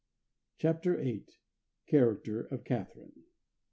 CHAPTER 0.57 0.97
VIII. 0.97 1.25
Character 1.85 2.41
of 2.47 2.63
Catharine. 2.63 3.21